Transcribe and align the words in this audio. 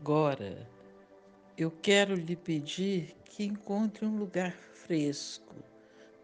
Agora, 0.00 0.66
eu 1.58 1.70
quero 1.70 2.14
lhe 2.14 2.34
pedir 2.34 3.14
que 3.22 3.44
encontre 3.44 4.06
um 4.06 4.16
lugar 4.16 4.52
fresco, 4.72 5.54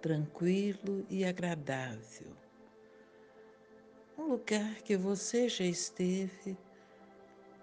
tranquilo 0.00 1.04
e 1.11 1.26
agradável. 1.26 2.34
Um 4.16 4.29
lugar 4.29 4.76
que 4.76 4.96
você 4.96 5.46
já 5.46 5.66
esteve, 5.66 6.57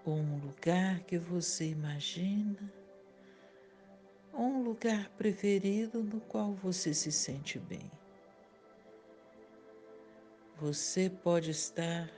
ou 0.04 0.14
um 0.14 0.38
lugar 0.38 1.00
que 1.00 1.18
você 1.18 1.66
imagina, 1.66 2.72
ou 4.32 4.44
um 4.44 4.62
lugar 4.62 5.08
preferido 5.16 6.00
no 6.00 6.20
qual 6.20 6.54
você 6.54 6.94
se 6.94 7.10
sente 7.10 7.58
bem. 7.58 7.90
Você 10.60 11.10
pode 11.10 11.50
estar 11.50 12.08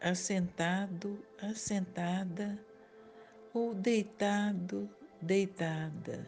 assentado, 0.00 1.24
assentada 1.40 2.58
ou 3.52 3.74
deitado, 3.74 4.88
deitada. 5.20 6.24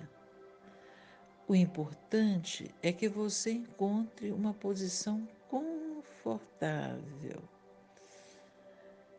O 1.49 1.55
importante 1.55 2.75
é 2.83 2.93
que 2.93 3.09
você 3.09 3.53
encontre 3.53 4.33
uma 4.33 4.53
posição 4.53 5.27
confortável. 5.49 7.43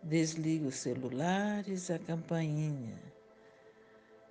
Desligue 0.03 0.65
os 0.65 0.75
celulares, 0.75 1.89
a 1.89 1.97
campainha. 1.97 3.01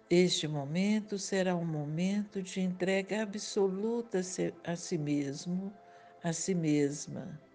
Este 0.08 0.46
momento 0.46 1.18
será 1.18 1.56
um 1.56 1.64
momento 1.64 2.42
de 2.42 2.60
entrega 2.60 3.22
absoluta 3.22 4.20
a 4.64 4.76
si 4.76 4.98
mesmo, 4.98 5.72
a 6.22 6.32
si 6.32 6.54
mesma 6.54 7.45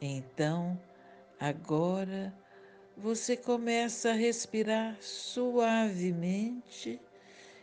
então, 0.00 0.80
agora 1.38 2.34
você 2.96 3.36
começa 3.36 4.10
a 4.10 4.14
respirar 4.14 4.96
suavemente 5.00 7.00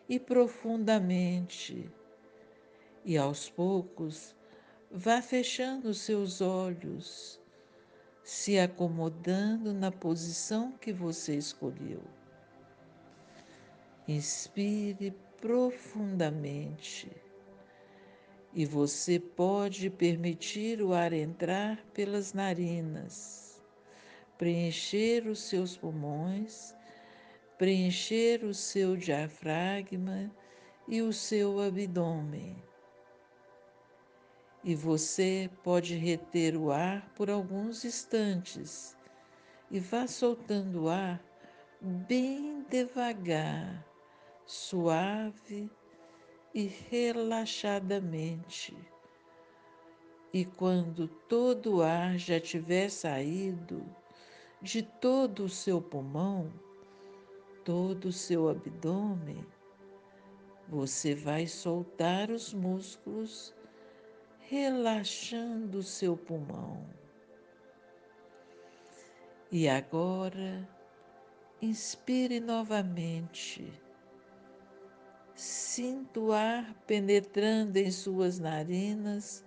e 0.08 0.20
profundamente, 0.20 1.90
e 3.04 3.18
aos 3.18 3.50
poucos 3.50 4.36
vá 4.92 5.22
fechando 5.22 5.94
seus 5.94 6.42
olhos, 6.42 7.40
se 8.24 8.60
acomodando 8.60 9.74
na 9.74 9.92
posição 9.92 10.74
que 10.74 10.94
você 10.94 11.36
escolheu. 11.36 12.04
Inspire 14.08 15.12
profundamente 15.42 17.10
e 18.58 18.66
você 18.66 19.20
pode 19.20 19.88
permitir 19.88 20.82
o 20.82 20.92
ar 20.92 21.14
entrar 21.14 21.78
pelas 21.94 22.34
narinas, 22.34 23.62
preencher 24.36 25.28
os 25.28 25.44
seus 25.44 25.78
pulmões, 25.78 26.74
preencher 27.56 28.44
o 28.44 28.56
seu 28.56 28.98
diafragma 28.98 30.32
e 30.88 31.04
o 31.04 31.14
seu 31.14 31.62
abdômen. 31.62 32.56
E 34.64 34.74
você 34.74 35.52
pode 35.64 35.96
reter 35.96 36.58
o 36.58 36.72
ar 36.72 37.08
por 37.14 37.30
alguns 37.30 37.86
instantes 37.86 38.98
e 39.70 39.80
vá 39.80 40.08
soltando 40.08 40.86
o 40.86 40.90
ar 40.90 41.24
bem 41.80 42.66
devagar, 42.68 43.86
suave 44.48 45.70
e 46.58 46.66
relaxadamente. 46.90 48.76
E 50.34 50.44
quando 50.44 51.08
todo 51.08 51.76
o 51.76 51.84
ar 51.84 52.18
já 52.18 52.40
tiver 52.40 52.90
saído 52.90 53.86
de 54.60 54.82
todo 54.82 55.44
o 55.44 55.50
seu 55.50 55.80
pulmão, 55.80 56.52
todo 57.64 58.06
o 58.06 58.12
seu 58.12 58.50
abdômen, 58.50 59.46
você 60.68 61.14
vai 61.14 61.46
soltar 61.46 62.32
os 62.32 62.56
músculos, 62.56 63.54
relaxando 64.40 65.78
o 65.78 65.84
seu 65.84 66.18
pulmão. 66.18 66.90
E 69.52 69.70
agora, 69.70 70.68
inspire 71.62 72.40
novamente 72.40 73.72
Sinta 75.38 76.20
o 76.20 76.32
ar 76.32 76.74
penetrando 76.88 77.78
em 77.78 77.92
suas 77.92 78.40
narinas 78.40 79.46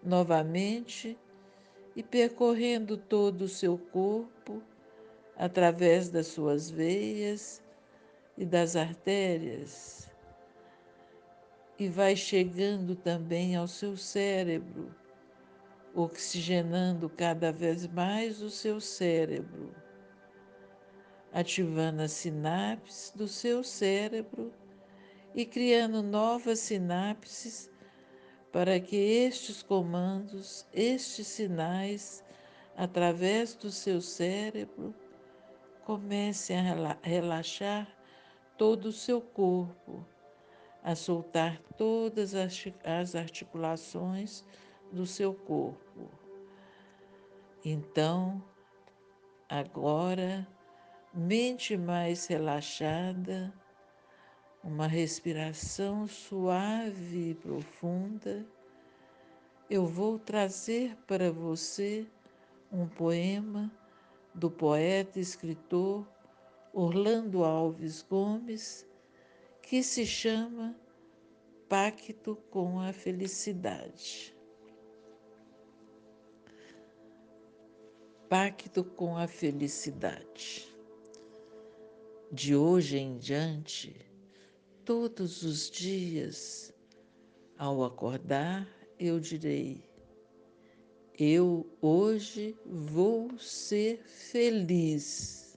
novamente 0.00 1.18
e 1.96 2.02
percorrendo 2.04 2.96
todo 2.96 3.42
o 3.42 3.48
seu 3.48 3.76
corpo 3.76 4.62
através 5.36 6.08
das 6.08 6.28
suas 6.28 6.70
veias 6.70 7.60
e 8.38 8.46
das 8.46 8.76
artérias. 8.76 10.08
E 11.76 11.88
vai 11.88 12.14
chegando 12.14 12.94
também 12.94 13.56
ao 13.56 13.66
seu 13.66 13.96
cérebro, 13.96 14.94
oxigenando 15.92 17.10
cada 17.10 17.50
vez 17.50 17.88
mais 17.88 18.40
o 18.40 18.48
seu 18.48 18.80
cérebro, 18.80 19.74
ativando 21.32 22.02
as 22.02 22.12
sinapses 22.12 23.10
do 23.16 23.26
seu 23.26 23.64
cérebro 23.64 24.61
e 25.34 25.46
criando 25.46 26.02
novas 26.02 26.58
sinapses 26.58 27.70
para 28.52 28.78
que 28.78 28.96
estes 28.96 29.62
comandos, 29.62 30.66
estes 30.72 31.26
sinais, 31.26 32.22
através 32.76 33.54
do 33.54 33.70
seu 33.70 34.00
cérebro, 34.00 34.94
comecem 35.84 36.56
a 36.58 36.98
relaxar 37.02 37.88
todo 38.58 38.86
o 38.86 38.92
seu 38.92 39.20
corpo, 39.20 40.06
a 40.82 40.94
soltar 40.94 41.58
todas 41.78 42.34
as 42.34 43.14
articulações 43.14 44.44
do 44.92 45.06
seu 45.06 45.32
corpo. 45.32 46.10
Então, 47.64 48.42
agora, 49.48 50.46
mente 51.14 51.76
mais 51.76 52.26
relaxada, 52.26 53.52
uma 54.62 54.86
respiração 54.86 56.06
suave 56.06 57.30
e 57.30 57.34
profunda, 57.34 58.46
eu 59.68 59.86
vou 59.86 60.18
trazer 60.18 60.96
para 61.06 61.32
você 61.32 62.06
um 62.70 62.86
poema 62.86 63.70
do 64.34 64.50
poeta 64.50 65.18
e 65.18 65.22
escritor 65.22 66.06
Orlando 66.72 67.44
Alves 67.44 68.02
Gomes, 68.02 68.86
que 69.60 69.82
se 69.82 70.06
chama 70.06 70.76
Pacto 71.68 72.36
com 72.50 72.80
a 72.80 72.92
Felicidade. 72.92 74.36
Pacto 78.28 78.84
com 78.84 79.16
a 79.16 79.26
Felicidade. 79.26 80.68
De 82.30 82.56
hoje 82.56 82.96
em 82.96 83.18
diante, 83.18 84.11
Todos 84.84 85.44
os 85.44 85.70
dias, 85.70 86.74
ao 87.56 87.84
acordar, 87.84 88.68
eu 88.98 89.20
direi: 89.20 89.80
Eu 91.16 91.64
hoje 91.80 92.56
vou 92.66 93.38
ser 93.38 94.02
feliz. 94.04 95.56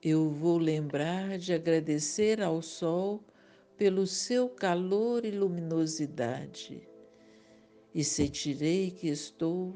Eu 0.00 0.30
vou 0.30 0.56
lembrar 0.56 1.36
de 1.36 1.52
agradecer 1.52 2.40
ao 2.40 2.62
sol 2.62 3.24
pelo 3.76 4.06
seu 4.06 4.48
calor 4.48 5.24
e 5.24 5.32
luminosidade 5.32 6.88
e 7.92 8.04
sentirei 8.04 8.92
que 8.92 9.08
estou 9.08 9.72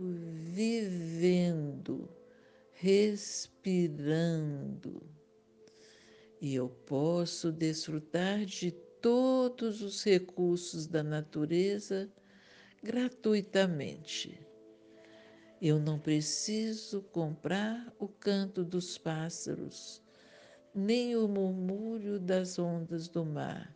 vivendo, 0.55 2.09
respirando 2.75 3.57
e 6.41 6.55
eu 6.55 6.69
posso 6.69 7.51
desfrutar 7.51 8.45
de 8.45 8.71
todos 9.01 9.83
os 9.83 10.03
recursos 10.05 10.87
da 10.87 11.03
natureza 11.03 12.11
gratuitamente. 12.83 14.39
Eu 15.61 15.79
não 15.79 15.99
preciso 15.99 17.03
comprar 17.03 17.93
o 17.99 18.07
canto 18.07 18.65
dos 18.65 18.99
pássaros, 18.99 20.03
nem 20.75 21.17
o 21.17 21.27
murmúrio 21.27 22.21
das 22.21 22.59
ondas 22.59 23.09
do 23.09 23.25
mar. 23.25 23.75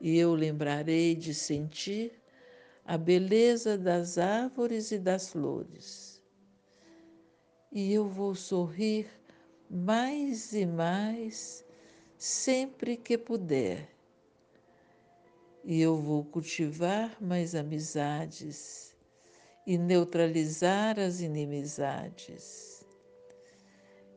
E 0.00 0.18
eu 0.18 0.34
lembrarei 0.34 1.14
de 1.14 1.32
sentir 1.32 2.20
a 2.84 2.98
beleza 2.98 3.78
das 3.78 4.18
árvores 4.18 4.90
e 4.90 4.98
das 4.98 5.30
flores. 5.30 6.20
E 7.70 7.92
eu 7.92 8.08
vou 8.08 8.34
sorrir 8.34 9.19
mais 9.70 10.52
e 10.52 10.66
mais 10.66 11.64
sempre 12.18 12.96
que 12.96 13.16
puder. 13.16 13.88
E 15.64 15.80
eu 15.80 15.96
vou 15.96 16.24
cultivar 16.24 17.16
mais 17.22 17.54
amizades 17.54 18.96
e 19.64 19.78
neutralizar 19.78 20.98
as 20.98 21.20
inimizades. 21.20 22.84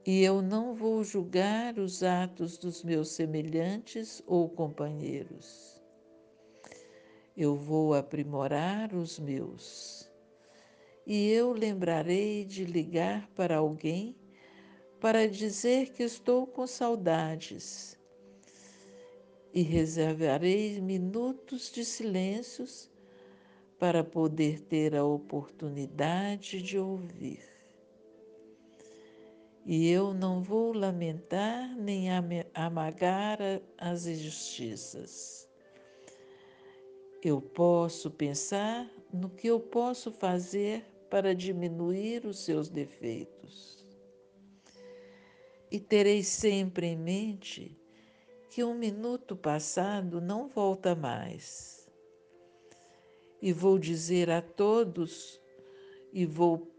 E 0.04 0.24
eu 0.24 0.42
não 0.42 0.74
vou 0.74 1.04
julgar 1.04 1.78
os 1.78 2.02
atos 2.02 2.58
dos 2.58 2.84
meus 2.84 3.10
semelhantes 3.10 4.24
ou 4.26 4.50
companheiros. 4.50 5.80
Eu 7.38 7.56
vou 7.56 7.94
aprimorar 7.94 8.94
os 8.96 9.20
meus. 9.20 10.12
E 11.06 11.30
eu 11.30 11.52
lembrarei 11.52 12.44
de 12.44 12.66
ligar 12.66 13.30
para 13.36 13.58
alguém 13.58 14.16
para 15.04 15.28
dizer 15.28 15.90
que 15.90 16.02
estou 16.02 16.48
com 16.48 16.66
saudades. 16.66 18.00
E 19.54 19.62
reservarei 19.62 20.80
minutos 20.80 21.70
de 21.70 21.84
silêncios 21.84 22.90
para 23.78 24.02
poder 24.02 24.62
ter 24.62 24.96
a 24.96 25.04
oportunidade 25.04 26.62
de 26.62 26.80
ouvir. 26.80 27.44
E 29.66 29.90
eu 29.90 30.14
não 30.14 30.42
vou 30.42 30.72
lamentar 30.72 31.76
nem 31.76 32.08
amagar 32.54 33.40
as 33.78 34.06
injustiças. 34.06 35.50
Eu 37.22 37.42
posso 37.42 38.10
pensar 38.10 38.90
no 39.12 39.30
que 39.30 39.48
eu 39.48 39.60
posso 39.60 40.14
fazer 40.14 40.86
para 41.10 41.36
diminuir 41.36 42.26
os 42.26 42.40
seus 42.40 42.70
defeitos. 42.70 43.83
E 45.74 45.80
terei 45.80 46.22
sempre 46.24 46.86
em 46.86 46.96
mente 46.96 47.76
que 48.52 48.64
um 48.64 48.76
minuto 48.76 49.36
passado 49.36 50.22
não 50.22 50.48
volta 50.48 50.94
mais 50.94 51.90
e 53.42 53.52
vou 53.52 53.80
dizer 53.80 54.30
a 54.30 54.40
todos 54.40 55.42
e 56.14 56.28
vou 56.28 56.72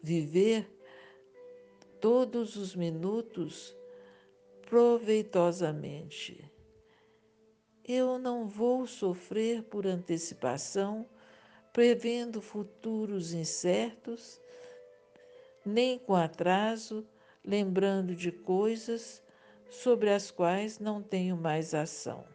viver 0.00 0.70
todos 2.00 2.54
os 2.54 2.76
minutos 2.76 3.76
proveitosamente. 4.62 6.48
Eu 7.84 8.20
não 8.20 8.46
vou 8.46 8.86
sofrer 8.86 9.64
por 9.64 9.84
antecipação, 9.84 11.08
prevendo 11.72 12.40
futuros 12.40 13.34
incertos, 13.34 14.40
nem 15.64 15.98
com 15.98 16.14
atraso, 16.14 17.04
lembrando 17.46 18.14
de 18.14 18.32
coisas 18.32 19.22
sobre 19.70 20.10
as 20.10 20.30
quais 20.30 20.80
não 20.80 21.00
tenho 21.00 21.36
mais 21.36 21.74
ação. 21.74 22.26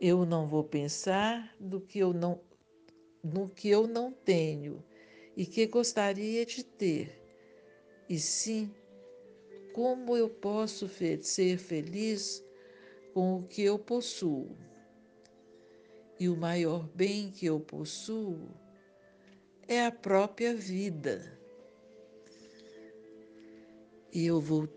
Eu 0.00 0.26
não 0.26 0.48
vou 0.48 0.64
pensar 0.64 1.54
do 1.60 1.80
que 1.80 2.00
eu 2.00 2.12
não, 2.12 2.40
no 3.22 3.48
que 3.48 3.68
eu 3.68 3.86
não 3.86 4.12
tenho 4.12 4.84
e 5.36 5.46
que 5.46 5.66
gostaria 5.66 6.44
de 6.44 6.64
ter, 6.64 7.22
e 8.08 8.18
sim 8.18 8.74
como 9.72 10.16
eu 10.16 10.28
posso 10.28 10.88
ser 11.22 11.56
feliz 11.56 12.44
com 13.14 13.36
o 13.38 13.42
que 13.44 13.62
eu 13.62 13.78
possuo. 13.78 14.56
E 16.18 16.28
o 16.28 16.36
maior 16.36 16.86
bem 16.88 17.30
que 17.30 17.46
eu 17.46 17.58
possuo 17.58 18.50
é 19.66 19.86
a 19.86 19.90
própria 19.90 20.54
vida. 20.54 21.41
E 24.14 24.26
eu 24.26 24.38
vou 24.38 24.68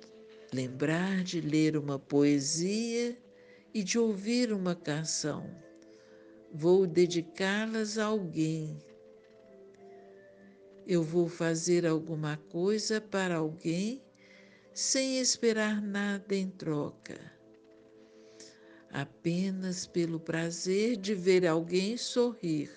lembrar 0.54 1.22
de 1.22 1.42
ler 1.42 1.76
uma 1.76 2.00
poesia 2.00 3.18
e 3.74 3.84
de 3.84 4.00
ouvir 4.00 4.54
uma 4.54 4.74
canção. 4.74 5.54
Vou 6.54 6.88
dedicá-las 6.88 7.98
a 7.98 8.06
alguém. 8.06 8.80
Eu 10.88 11.04
vou 11.04 11.28
fazer 11.28 11.86
alguma 11.86 12.38
coisa 12.50 13.02
para 13.02 13.36
alguém 13.36 14.02
sem 14.74 15.20
esperar 15.20 15.82
nada 15.82 16.34
em 16.34 16.50
troca. 16.50 17.20
Apenas 18.90 19.86
pelo 19.86 20.18
prazer 20.18 20.96
de 20.96 21.14
ver 21.14 21.46
alguém 21.46 21.98
sorrir. 21.98 22.72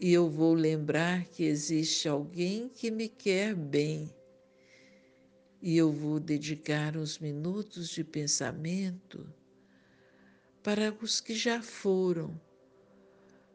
E 0.00 0.14
eu 0.14 0.30
vou 0.30 0.54
lembrar 0.54 1.26
que 1.26 1.44
existe 1.44 2.08
alguém 2.08 2.70
que 2.70 2.90
me 2.90 3.10
quer 3.10 3.54
bem 3.54 4.10
e 5.62 5.76
eu 5.76 5.92
vou 5.92 6.18
dedicar 6.18 6.96
uns 6.96 7.20
minutos 7.20 7.88
de 7.88 8.02
pensamento 8.02 9.32
para 10.60 10.92
os 11.00 11.20
que 11.20 11.36
já 11.36 11.62
foram, 11.62 12.38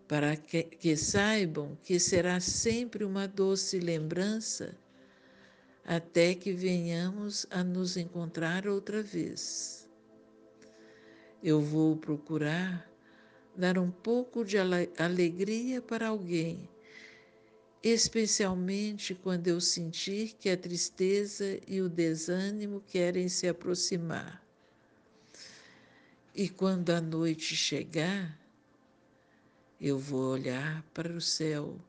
para 0.07 0.37
que, 0.37 0.63
que 0.63 0.95
saibam 0.95 1.77
que 1.83 1.99
será 1.99 2.39
sempre 2.39 3.03
uma 3.03 3.27
doce 3.27 3.77
lembrança 3.79 4.77
até 5.83 6.33
que 6.33 6.53
venhamos 6.53 7.45
a 7.49 7.61
nos 7.61 7.97
encontrar 7.97 8.67
outra 8.67 9.03
vez. 9.03 9.89
Eu 11.43 11.61
vou 11.61 11.97
procurar 11.97 12.89
dar 13.55 13.77
um 13.77 13.91
pouco 13.91 14.45
de 14.45 14.57
alegria 14.57 15.81
para 15.81 16.07
alguém 16.07 16.69
especialmente 17.83 19.13
quando 19.13 19.47
eu 19.47 19.61
sentir 19.61 20.33
que 20.39 20.49
a 20.49 20.57
tristeza 20.57 21.59
e 21.67 21.81
o 21.81 21.89
desânimo 21.89 22.81
querem 22.81 23.29
se 23.29 23.47
aproximar. 23.47 24.43
E 26.33 26.49
quando 26.49 26.89
a 26.91 27.01
noite 27.01 27.55
chegar, 27.55 28.37
eu 29.79 29.97
vou 29.97 30.31
olhar 30.31 30.83
para 30.93 31.13
o 31.13 31.21
céu, 31.21 31.79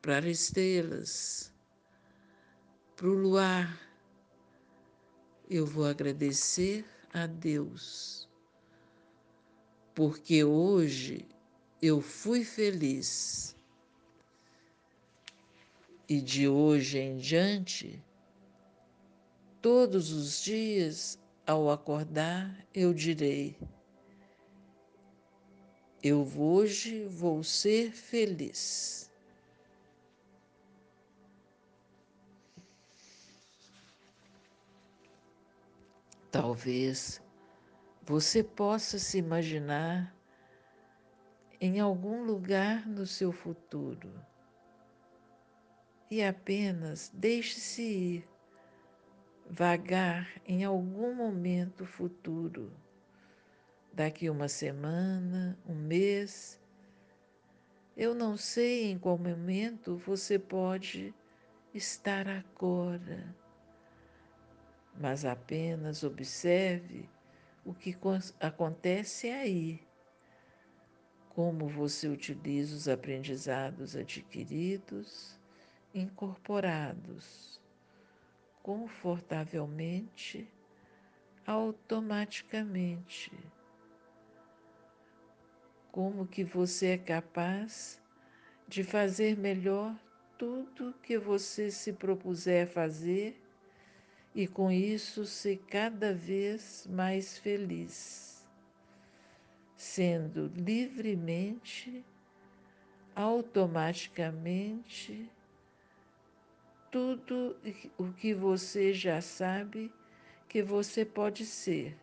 para 0.00 0.18
as 0.18 0.26
estrelas, 0.26 1.52
para 2.94 3.08
o 3.08 3.14
luar. 3.14 3.80
Eu 5.48 5.66
vou 5.66 5.86
agradecer 5.86 6.84
a 7.12 7.26
Deus, 7.26 8.28
porque 9.94 10.42
hoje 10.44 11.26
eu 11.80 12.00
fui 12.00 12.44
feliz 12.44 13.55
e 16.08 16.20
de 16.20 16.48
hoje 16.48 16.98
em 16.98 17.16
diante, 17.16 18.02
todos 19.60 20.12
os 20.12 20.40
dias, 20.42 21.18
ao 21.44 21.70
acordar, 21.70 22.64
eu 22.72 22.94
direi: 22.94 23.58
Eu 26.02 26.26
hoje 26.36 27.06
vou 27.06 27.42
ser 27.42 27.90
feliz. 27.90 29.10
Talvez 36.30 37.20
você 38.02 38.44
possa 38.44 38.98
se 38.98 39.18
imaginar 39.18 40.14
em 41.60 41.80
algum 41.80 42.24
lugar 42.24 42.86
no 42.86 43.06
seu 43.06 43.32
futuro 43.32 44.12
e 46.10 46.22
apenas 46.22 47.10
deixe-se 47.12 47.82
ir, 47.82 48.28
vagar 49.48 50.28
em 50.46 50.64
algum 50.64 51.14
momento 51.14 51.84
futuro, 51.84 52.72
daqui 53.92 54.30
uma 54.30 54.48
semana, 54.48 55.58
um 55.66 55.74
mês. 55.74 56.60
Eu 57.96 58.14
não 58.14 58.36
sei 58.36 58.90
em 58.90 58.98
qual 58.98 59.18
momento 59.18 59.96
você 59.96 60.38
pode 60.38 61.14
estar 61.74 62.28
agora, 62.28 63.34
mas 64.98 65.24
apenas 65.24 66.04
observe 66.04 67.08
o 67.64 67.74
que 67.74 67.96
acontece 68.40 69.28
aí. 69.28 69.80
Como 71.30 71.68
você 71.68 72.08
utiliza 72.08 72.74
os 72.74 72.88
aprendizados 72.88 73.94
adquiridos 73.94 75.36
incorporados 75.96 77.60
confortavelmente, 78.62 80.46
automaticamente. 81.46 83.32
Como 85.90 86.26
que 86.26 86.44
você 86.44 86.88
é 86.88 86.98
capaz 86.98 87.98
de 88.68 88.84
fazer 88.84 89.38
melhor 89.38 89.96
tudo 90.36 90.92
que 91.02 91.16
você 91.16 91.70
se 91.70 91.94
propuser 91.94 92.66
fazer 92.66 93.42
e 94.34 94.46
com 94.46 94.70
isso 94.70 95.24
ser 95.24 95.56
cada 95.70 96.12
vez 96.12 96.86
mais 96.90 97.38
feliz, 97.38 98.46
sendo 99.76 100.48
livremente, 100.48 102.04
automaticamente 103.14 105.30
tudo 106.90 107.56
o 107.98 108.12
que 108.12 108.32
você 108.34 108.92
já 108.92 109.20
sabe 109.20 109.92
que 110.48 110.62
você 110.62 111.04
pode 111.04 111.44
ser. 111.44 111.96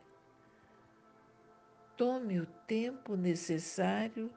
Tome 1.96 2.40
o 2.40 2.46
tempo 2.68 3.16
necessário 3.16 4.32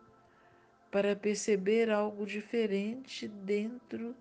para 0.90 1.16
perceber 1.16 1.90
algo 1.90 2.24
diferente 2.24 3.26
dentro 3.28 4.14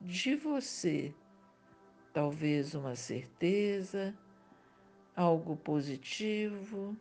de 0.00 0.36
você. 0.36 1.14
Talvez 2.12 2.74
uma 2.74 2.94
certeza, 2.94 4.16
algo 5.16 5.56
positivo. 5.56 6.96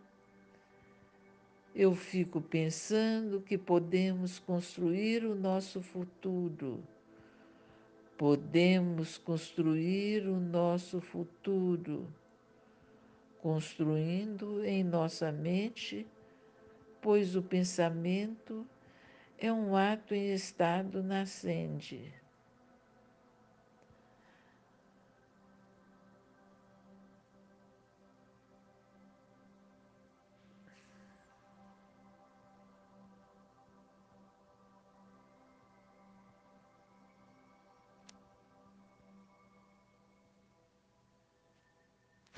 Eu 1.76 1.94
fico 1.96 2.42
pensando 2.42 3.42
que 3.42 3.58
podemos 3.58 4.40
construir 4.40 5.26
o 5.26 5.36
nosso 5.36 5.82
futuro. 5.82 6.84
Podemos 8.18 9.18
construir 9.18 10.28
o 10.28 10.40
nosso 10.40 11.02
futuro, 11.02 12.08
construindo 13.42 14.64
em 14.64 14.84
nossa 14.84 15.32
mente, 15.32 16.08
pois 17.02 17.36
o 17.36 17.42
pensamento 17.42 18.66
é 19.38 19.52
um 19.52 19.76
ato 19.76 20.14
em 20.14 20.32
estado 20.34 21.04
nascente. 21.04 22.14